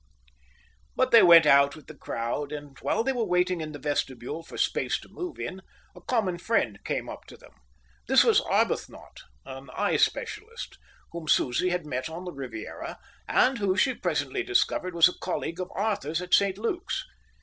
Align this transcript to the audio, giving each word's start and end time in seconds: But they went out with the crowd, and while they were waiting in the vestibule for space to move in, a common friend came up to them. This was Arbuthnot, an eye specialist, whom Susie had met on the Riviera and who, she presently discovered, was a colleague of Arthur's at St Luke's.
But 0.95 1.11
they 1.11 1.21
went 1.21 1.45
out 1.45 1.75
with 1.75 1.85
the 1.85 1.93
crowd, 1.93 2.51
and 2.51 2.75
while 2.79 3.03
they 3.03 3.13
were 3.13 3.23
waiting 3.23 3.61
in 3.61 3.71
the 3.71 3.77
vestibule 3.77 4.41
for 4.41 4.57
space 4.57 4.99
to 5.01 5.07
move 5.09 5.37
in, 5.39 5.61
a 5.95 6.01
common 6.01 6.39
friend 6.39 6.83
came 6.83 7.07
up 7.07 7.25
to 7.27 7.37
them. 7.37 7.51
This 8.07 8.23
was 8.23 8.41
Arbuthnot, 8.41 9.21
an 9.45 9.69
eye 9.75 9.97
specialist, 9.97 10.79
whom 11.11 11.27
Susie 11.27 11.69
had 11.69 11.85
met 11.85 12.09
on 12.09 12.25
the 12.25 12.33
Riviera 12.33 12.97
and 13.27 13.59
who, 13.59 13.77
she 13.77 13.93
presently 13.93 14.41
discovered, 14.41 14.95
was 14.95 15.07
a 15.07 15.13
colleague 15.21 15.59
of 15.59 15.71
Arthur's 15.75 16.19
at 16.19 16.33
St 16.33 16.57
Luke's. 16.57 17.05